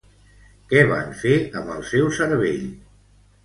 [0.71, 2.69] Què van fer amb el seu cervell?